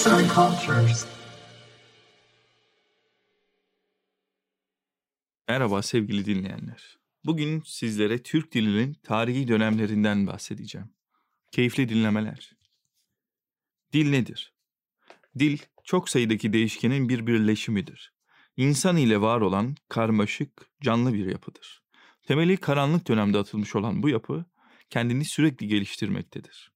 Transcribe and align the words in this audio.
Arts 0.00 0.06
and 0.06 0.30
Cultures. 0.30 1.06
Merhaba 5.48 5.82
sevgili 5.82 6.24
dinleyenler. 6.24 6.98
Bugün 7.24 7.62
sizlere 7.66 8.22
Türk 8.22 8.52
dilinin 8.52 8.94
tarihi 8.94 9.48
dönemlerinden 9.48 10.26
bahsedeceğim. 10.26 10.90
Keyifli 11.50 11.88
dinlemeler. 11.88 12.52
Dil 13.92 14.10
nedir? 14.10 14.54
Dil, 15.38 15.58
çok 15.84 16.08
sayıdaki 16.08 16.52
değişkenin 16.52 17.08
bir 17.08 17.26
birleşimidir. 17.26 18.12
İnsan 18.56 18.96
ile 18.96 19.20
var 19.20 19.40
olan 19.40 19.76
karmaşık, 19.88 20.70
canlı 20.82 21.14
bir 21.14 21.26
yapıdır. 21.26 21.82
Temeli 22.22 22.56
karanlık 22.56 23.08
dönemde 23.08 23.38
atılmış 23.38 23.76
olan 23.76 24.02
bu 24.02 24.08
yapı, 24.08 24.44
kendini 24.90 25.24
sürekli 25.24 25.68
geliştirmektedir. 25.68 26.72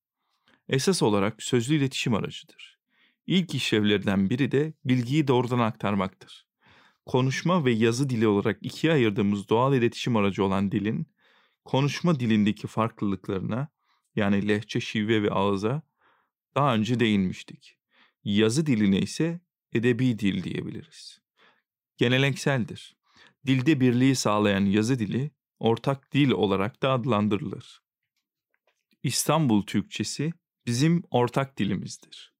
Esas 0.68 1.02
olarak 1.02 1.42
sözlü 1.42 1.74
iletişim 1.74 2.14
aracıdır. 2.14 2.73
İlk 3.26 3.54
işlevlerinden 3.54 4.30
biri 4.30 4.52
de 4.52 4.72
bilgiyi 4.84 5.28
doğrudan 5.28 5.58
aktarmaktır. 5.58 6.46
Konuşma 7.06 7.64
ve 7.64 7.72
yazı 7.72 8.10
dili 8.10 8.26
olarak 8.26 8.58
ikiye 8.62 8.92
ayırdığımız 8.92 9.48
doğal 9.48 9.74
iletişim 9.74 10.16
aracı 10.16 10.44
olan 10.44 10.72
dilin, 10.72 11.06
konuşma 11.64 12.20
dilindeki 12.20 12.66
farklılıklarına, 12.66 13.68
yani 14.16 14.48
lehçe, 14.48 14.80
şive 14.80 15.22
ve 15.22 15.30
ağıza 15.30 15.82
daha 16.54 16.74
önce 16.74 17.00
değinmiştik. 17.00 17.78
Yazı 18.24 18.66
diline 18.66 18.98
ise 18.98 19.40
edebi 19.72 20.18
dil 20.18 20.44
diyebiliriz. 20.44 21.20
Genelenekseldir. 21.96 22.96
Dilde 23.46 23.80
birliği 23.80 24.16
sağlayan 24.16 24.64
yazı 24.64 24.98
dili 24.98 25.30
ortak 25.58 26.12
dil 26.12 26.30
olarak 26.30 26.82
da 26.82 26.92
adlandırılır. 26.92 27.82
İstanbul 29.02 29.62
Türkçesi 29.62 30.32
bizim 30.66 31.02
ortak 31.10 31.58
dilimizdir. 31.58 32.33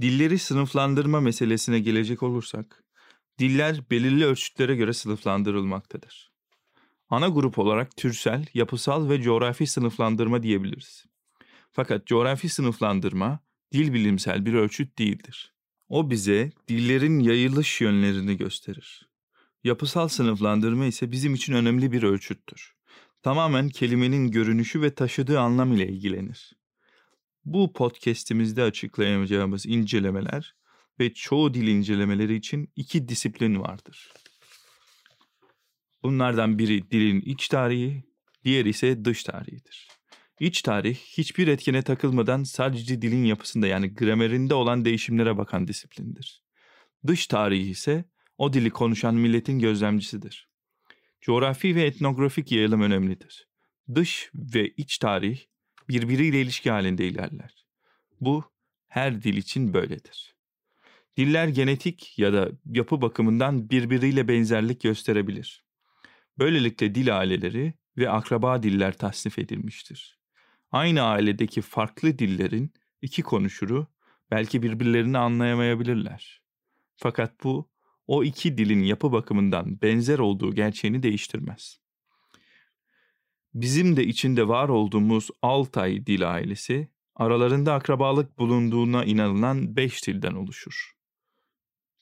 Dilleri 0.00 0.38
sınıflandırma 0.38 1.20
meselesine 1.20 1.80
gelecek 1.80 2.22
olursak, 2.22 2.84
diller 3.38 3.90
belirli 3.90 4.24
ölçütlere 4.24 4.76
göre 4.76 4.92
sınıflandırılmaktadır. 4.92 6.32
Ana 7.08 7.28
grup 7.28 7.58
olarak 7.58 7.96
türsel, 7.96 8.46
yapısal 8.54 9.08
ve 9.08 9.22
coğrafi 9.22 9.66
sınıflandırma 9.66 10.42
diyebiliriz. 10.42 11.04
Fakat 11.72 12.06
coğrafi 12.06 12.48
sınıflandırma 12.48 13.40
dil 13.72 13.92
bilimsel 13.92 14.46
bir 14.46 14.54
ölçüt 14.54 14.98
değildir. 14.98 15.52
O 15.88 16.10
bize 16.10 16.52
dillerin 16.68 17.18
yayılış 17.18 17.80
yönlerini 17.80 18.36
gösterir. 18.36 19.08
Yapısal 19.64 20.08
sınıflandırma 20.08 20.84
ise 20.84 21.12
bizim 21.12 21.34
için 21.34 21.52
önemli 21.52 21.92
bir 21.92 22.02
ölçüttür. 22.02 22.74
Tamamen 23.22 23.68
kelimenin 23.68 24.30
görünüşü 24.30 24.82
ve 24.82 24.94
taşıdığı 24.94 25.40
anlam 25.40 25.72
ile 25.72 25.88
ilgilenir. 25.88 26.52
Bu 27.46 27.72
podcast'imizde 27.72 28.62
açıklayacağımız 28.62 29.66
incelemeler 29.66 30.54
ve 31.00 31.14
çoğu 31.14 31.54
dil 31.54 31.66
incelemeleri 31.68 32.34
için 32.34 32.72
iki 32.76 33.08
disiplin 33.08 33.60
vardır. 33.60 34.12
Bunlardan 36.02 36.58
biri 36.58 36.90
dilin 36.90 37.20
iç 37.20 37.48
tarihi, 37.48 38.04
diğeri 38.44 38.68
ise 38.68 39.04
dış 39.04 39.24
tarihidir. 39.24 39.88
İç 40.40 40.62
tarih 40.62 40.96
hiçbir 40.96 41.48
etkene 41.48 41.82
takılmadan 41.82 42.42
sadece 42.42 43.02
dilin 43.02 43.24
yapısında 43.24 43.66
yani 43.66 43.94
gramerinde 43.94 44.54
olan 44.54 44.84
değişimlere 44.84 45.36
bakan 45.36 45.68
disiplindir. 45.68 46.42
Dış 47.06 47.26
tarihi 47.26 47.70
ise 47.70 48.04
o 48.38 48.52
dili 48.52 48.70
konuşan 48.70 49.14
milletin 49.14 49.58
gözlemcisidir. 49.58 50.48
Coğrafi 51.20 51.74
ve 51.74 51.82
etnografik 51.82 52.52
yayılım 52.52 52.80
önemlidir. 52.80 53.48
Dış 53.94 54.30
ve 54.34 54.68
iç 54.68 54.98
tarih 54.98 55.38
birbiriyle 55.88 56.40
ilişki 56.40 56.70
halinde 56.70 57.08
ilerler. 57.08 57.66
Bu 58.20 58.44
her 58.88 59.22
dil 59.22 59.36
için 59.36 59.74
böyledir. 59.74 60.36
Diller 61.16 61.48
genetik 61.48 62.18
ya 62.18 62.32
da 62.32 62.50
yapı 62.66 63.02
bakımından 63.02 63.70
birbiriyle 63.70 64.28
benzerlik 64.28 64.80
gösterebilir. 64.80 65.64
Böylelikle 66.38 66.94
dil 66.94 67.18
aileleri 67.18 67.74
ve 67.96 68.10
akraba 68.10 68.62
diller 68.62 68.98
tasnif 68.98 69.38
edilmiştir. 69.38 70.18
Aynı 70.70 71.02
ailedeki 71.02 71.62
farklı 71.62 72.18
dillerin 72.18 72.72
iki 73.02 73.22
konuşuru 73.22 73.86
belki 74.30 74.62
birbirlerini 74.62 75.18
anlayamayabilirler. 75.18 76.42
Fakat 76.96 77.44
bu 77.44 77.70
o 78.06 78.24
iki 78.24 78.58
dilin 78.58 78.82
yapı 78.82 79.12
bakımından 79.12 79.80
benzer 79.82 80.18
olduğu 80.18 80.54
gerçeğini 80.54 81.02
değiştirmez. 81.02 81.80
Bizim 83.56 83.96
de 83.96 84.04
içinde 84.04 84.48
var 84.48 84.68
olduğumuz 84.68 85.30
Altay 85.42 86.06
dil 86.06 86.32
ailesi 86.32 86.88
aralarında 87.14 87.74
akrabalık 87.74 88.38
bulunduğuna 88.38 89.04
inanılan 89.04 89.76
beş 89.76 90.06
dilden 90.06 90.32
oluşur. 90.34 90.92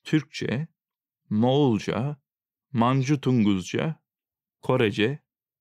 Türkçe, 0.04 0.68
Moğolca, 1.30 2.16
Mancu 2.72 3.20
Tunguzca, 3.20 4.02
Korece 4.62 5.18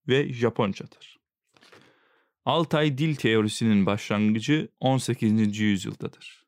ve 0.08 0.32
Japoncadır. 0.32 1.20
Altay 2.44 2.98
dil 2.98 3.14
teorisinin 3.14 3.86
başlangıcı 3.86 4.68
18. 4.80 5.58
yüzyıldadır. 5.58 6.46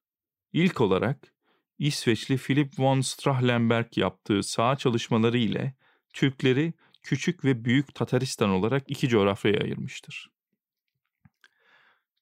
İlk 0.52 0.80
olarak 0.80 1.34
İsveçli 1.78 2.36
Philip 2.36 2.78
von 2.78 3.00
Strahlenberg 3.00 3.98
yaptığı 3.98 4.42
saha 4.42 4.76
çalışmaları 4.76 5.38
ile 5.38 5.74
Türkleri 6.12 6.72
küçük 7.06 7.44
ve 7.44 7.64
büyük 7.64 7.94
Tataristan 7.94 8.50
olarak 8.50 8.84
iki 8.90 9.08
coğrafyaya 9.08 9.60
ayırmıştır. 9.60 10.30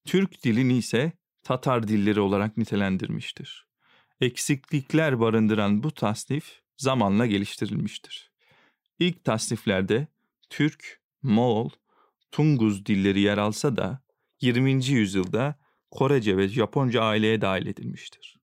Türk 0.05 0.45
dilini 0.45 0.77
ise 0.77 1.13
Tatar 1.43 1.89
dilleri 1.89 2.21
olarak 2.21 2.57
nitelendirmiştir. 2.57 3.67
Eksiklikler 4.21 5.21
barındıran 5.21 5.83
bu 5.83 5.91
tasnif 5.91 6.61
zamanla 6.77 7.27
geliştirilmiştir. 7.27 8.31
İlk 8.99 9.25
tasniflerde 9.25 10.07
Türk, 10.51 11.01
Moğol, 11.23 11.71
Tunguz 12.33 12.87
dilleri 12.87 13.21
yer 13.21 13.39
alsa 13.39 13.77
da 13.77 14.03
20. 14.41 14.87
yüzyılda 14.87 15.59
Korece 15.91 16.37
ve 16.37 16.49
Japonca 16.49 17.03
aileye 17.03 17.41
dahil 17.41 17.67
edilmiştir. 17.67 18.37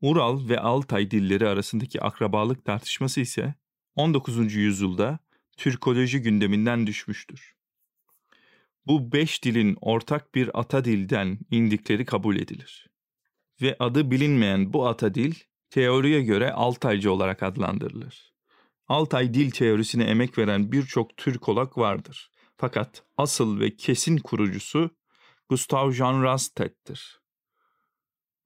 Ural 0.00 0.48
ve 0.48 0.60
Altay 0.60 1.10
dilleri 1.10 1.48
arasındaki 1.48 2.00
akrabalık 2.00 2.64
tartışması 2.64 3.20
ise 3.20 3.54
19. 3.96 4.54
yüzyılda 4.54 5.18
Türkoloji 5.56 6.22
gündeminden 6.22 6.86
düşmüştür. 6.86 7.54
Bu 8.86 9.12
beş 9.12 9.44
dilin 9.44 9.76
ortak 9.80 10.34
bir 10.34 10.60
ata 10.60 10.84
dilden 10.84 11.38
indikleri 11.50 12.04
kabul 12.04 12.36
edilir. 12.36 12.86
Ve 13.62 13.76
adı 13.78 14.10
bilinmeyen 14.10 14.72
bu 14.72 14.86
ata 14.86 15.14
dil 15.14 15.34
teoriye 15.70 16.22
göre 16.22 16.52
Altaycı 16.52 17.12
olarak 17.12 17.42
adlandırılır. 17.42 18.32
Altay 18.88 19.34
dil 19.34 19.50
teorisine 19.50 20.04
emek 20.04 20.38
veren 20.38 20.72
birçok 20.72 21.16
Türkolog 21.16 21.78
vardır. 21.78 22.30
Fakat 22.56 23.04
asıl 23.16 23.60
ve 23.60 23.76
kesin 23.76 24.18
kurucusu 24.18 24.90
Gustav 25.48 25.92
Jean 25.92 26.22
Rastet'tir. 26.22 27.20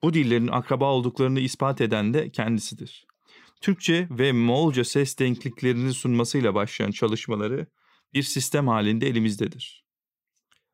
Bu 0.02 0.14
dillerin 0.14 0.48
akraba 0.48 0.92
olduklarını 0.92 1.40
ispat 1.40 1.80
eden 1.80 2.14
de 2.14 2.30
kendisidir. 2.30 3.06
Türkçe 3.60 4.08
ve 4.10 4.32
Moğolca 4.32 4.84
ses 4.84 5.18
denkliklerini 5.18 5.94
sunmasıyla 5.94 6.54
başlayan 6.54 6.90
çalışmaları 6.90 7.66
bir 8.14 8.22
sistem 8.22 8.68
halinde 8.68 9.06
elimizdedir. 9.08 9.84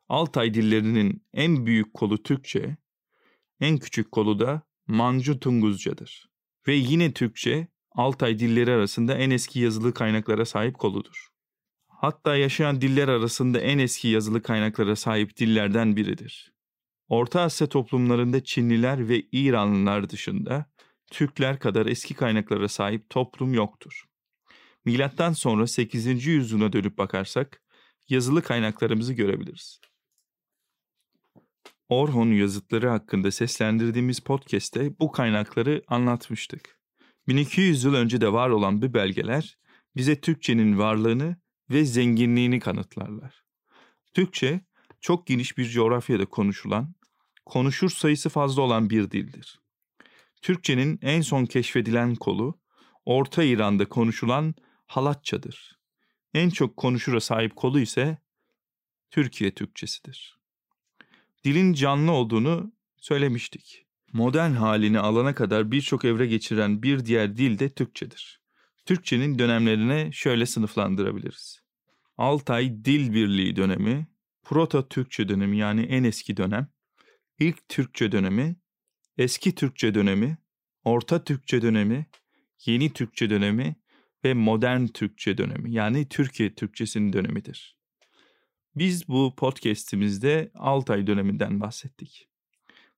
Altay 0.09 0.55
dillerinin 0.55 1.27
en 1.35 1.67
büyük 1.67 1.95
kolu 1.95 2.23
Türkçe, 2.23 2.77
en 3.61 3.79
küçük 3.79 4.13
kolu 4.13 4.39
da 4.39 4.63
Mancu 4.87 5.41
Tunguzcadır. 5.41 6.31
Ve 6.69 6.75
yine 6.75 7.13
Türkçe, 7.13 7.69
Altay 7.95 8.39
dilleri 8.39 8.71
arasında 8.73 9.15
en 9.15 9.31
eski 9.31 9.61
yazılı 9.61 9.95
kaynaklara 9.95 10.45
sahip 10.45 10.79
koludur. 10.79 11.29
Hatta 11.89 12.37
yaşayan 12.37 12.81
diller 12.81 13.09
arasında 13.09 13.61
en 13.61 13.79
eski 13.79 14.09
yazılı 14.09 14.43
kaynaklara 14.43 14.97
sahip 14.97 15.37
dillerden 15.37 15.97
biridir. 15.97 16.53
Orta 17.09 17.41
Asya 17.41 17.67
toplumlarında 17.67 18.45
Çinliler 18.45 19.09
ve 19.09 19.23
İranlılar 19.33 20.11
dışında 20.11 20.67
Türkler 21.13 21.59
kadar 21.59 21.87
eski 21.87 22.15
kaynaklara 22.15 22.69
sahip 22.69 23.11
toplum 23.11 23.55
yoktur. 23.55 24.05
Milattan 24.85 25.33
sonra 25.33 25.67
8. 25.67 26.27
yüzyıla 26.27 26.73
dönüp 26.73 26.99
bakarsak 26.99 27.63
yazılı 28.09 28.43
kaynaklarımızı 28.43 29.13
görebiliriz. 29.13 29.81
Orhon 31.89 32.27
yazıtları 32.27 32.89
hakkında 32.89 33.31
seslendirdiğimiz 33.31 34.21
podcast'te 34.21 34.99
bu 34.99 35.13
kaynakları 35.13 35.83
anlatmıştık. 35.89 36.79
1200 37.29 37.85
yıl 37.85 37.95
önce 37.95 38.21
de 38.21 38.33
var 38.33 38.49
olan 38.51 38.83
bu 38.83 38.95
belgeler 38.95 39.59
bize 39.97 40.21
Türkçenin 40.21 40.79
varlığını 40.79 41.37
ve 41.71 41.85
zenginliğini 41.85 42.61
kanıtlarlar. 42.61 43.45
Türkçe 44.15 44.61
çok 45.01 45.27
geniş 45.27 45.59
bir 45.59 45.69
coğrafyada 45.69 46.27
konuşulan, 46.27 46.95
konuşur 47.47 47.91
sayısı 47.91 48.29
fazla 48.29 48.63
olan 48.63 48.91
bir 48.91 49.11
dildir. 49.11 49.62
Türkçenin 50.43 50.99
en 51.03 51.21
son 51.21 51.47
keşfedilen 51.47 52.15
kolu 52.15 52.61
Orta 53.05 53.43
İran'da 53.43 53.89
konuşulan 53.89 54.55
Halatçadır. 54.87 55.79
En 56.35 56.51
çok 56.51 56.77
konuşura 56.77 57.21
sahip 57.21 57.57
kolu 57.57 57.81
ise 57.81 58.19
Türkiye 59.11 59.55
Türkçesidir. 59.55 60.39
Dilin 61.45 61.73
canlı 61.73 62.13
olduğunu 62.13 62.73
söylemiştik. 62.97 63.87
Modern 64.13 64.51
halini 64.51 64.99
alana 64.99 65.35
kadar 65.35 65.71
birçok 65.71 66.05
evre 66.05 66.27
geçiren 66.27 66.83
bir 66.83 67.05
diğer 67.07 67.37
dil 67.37 67.59
de 67.59 67.69
Türkçedir. 67.69 68.41
Türkçenin 68.87 69.39
dönemlerine 69.39 70.13
şöyle 70.13 70.47
sınıflandırabiliriz. 70.47 71.63
Altay 72.17 72.85
Dil 72.85 73.15
Birliği 73.15 73.57
dönemi, 73.57 74.07
Proto 74.43 74.89
Türkçe 74.89 75.29
dönemi 75.29 75.59
yani 75.59 75.83
en 75.83 76.05
eski 76.05 76.37
dönem, 76.37 76.69
İlk 77.39 77.69
Türkçe 77.69 78.13
dönemi, 78.13 78.57
Eski 79.19 79.55
Türkçe 79.55 79.95
dönemi, 79.95 80.39
Orta 80.85 81.25
Türkçe 81.25 81.63
dönemi, 81.63 82.07
Yeni 82.67 82.93
Türkçe 82.93 83.31
dönemi 83.31 83.77
ve 84.25 84.35
Modern 84.35 84.87
Türkçe 84.87 85.39
dönemi 85.39 85.73
yani 85.73 86.09
Türkiye 86.09 86.55
Türkçesinin 86.55 87.13
dönemidir. 87.13 87.77
Biz 88.77 89.09
bu 89.09 89.35
podcast'imizde 89.37 90.51
Altay 90.55 91.07
döneminden 91.07 91.61
bahsettik. 91.61 92.29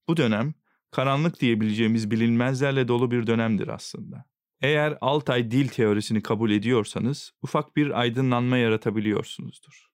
Bu 0.08 0.16
dönem 0.16 0.54
karanlık 0.90 1.40
diyebileceğimiz 1.40 2.10
bilinmezlerle 2.10 2.88
dolu 2.88 3.10
bir 3.10 3.26
dönemdir 3.26 3.68
aslında. 3.68 4.24
Eğer 4.60 4.98
Altay 5.00 5.50
dil 5.50 5.68
teorisini 5.68 6.22
kabul 6.22 6.50
ediyorsanız 6.50 7.32
ufak 7.42 7.76
bir 7.76 8.00
aydınlanma 8.00 8.56
yaratabiliyorsunuzdur. 8.56 9.86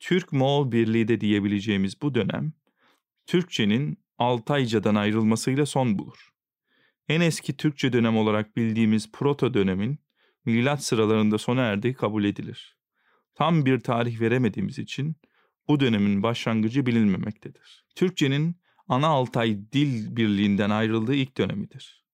Türk-Moğol 0.00 0.72
Birliği 0.72 1.08
de 1.08 1.20
diyebileceğimiz 1.20 2.02
bu 2.02 2.14
dönem 2.14 2.52
Türkçenin 3.26 4.01
Altayca'dan 4.22 4.94
ayrılmasıyla 4.94 5.66
son 5.66 5.98
bulur. 5.98 6.28
En 7.08 7.20
eski 7.20 7.56
Türkçe 7.56 7.92
dönem 7.92 8.16
olarak 8.16 8.56
bildiğimiz 8.56 9.12
proto 9.12 9.54
dönemin 9.54 9.98
milat 10.44 10.84
sıralarında 10.84 11.38
sona 11.38 11.62
erdiği 11.62 11.94
kabul 11.94 12.24
edilir. 12.24 12.76
Tam 13.34 13.66
bir 13.66 13.80
tarih 13.80 14.20
veremediğimiz 14.20 14.78
için 14.78 15.16
bu 15.68 15.80
dönemin 15.80 16.22
başlangıcı 16.22 16.86
bilinmemektedir. 16.86 17.84
Türkçenin 17.96 18.56
ana 18.88 19.06
Altay 19.06 19.58
dil 19.72 20.16
birliğinden 20.16 20.70
ayrıldığı 20.70 21.14
ilk 21.14 21.36
dönemidir. 21.36 22.04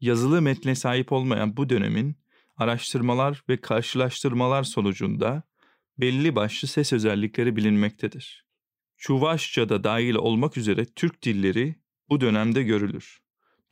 Yazılı 0.00 0.42
metne 0.42 0.74
sahip 0.74 1.12
olmayan 1.12 1.56
bu 1.56 1.68
dönemin 1.68 2.16
araştırmalar 2.56 3.42
ve 3.48 3.60
karşılaştırmalar 3.60 4.62
sonucunda 4.62 5.42
belli 5.98 6.36
başlı 6.36 6.68
ses 6.68 6.92
özellikleri 6.92 7.56
bilinmektedir. 7.56 8.47
Çuvaşça 8.98 9.68
da 9.68 9.84
dahil 9.84 10.14
olmak 10.14 10.56
üzere 10.56 10.84
Türk 10.84 11.22
dilleri 11.22 11.74
bu 12.08 12.20
dönemde 12.20 12.62
görülür. 12.62 13.18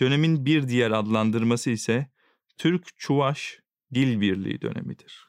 Dönemin 0.01 0.47
bir 0.47 0.69
diğer 0.69 0.91
adlandırması 0.91 1.71
ise 1.71 2.11
Türk-Çuvaş 2.59 3.61
Dil 3.95 4.21
Birliği 4.21 4.61
dönemidir. 4.61 5.29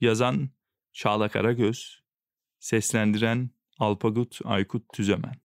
Yazan 0.00 0.50
Çağla 0.92 1.28
Karagöz, 1.28 2.02
seslendiren 2.58 3.50
Alpagut 3.78 4.40
Aykut 4.44 4.92
Tüzemen. 4.92 5.36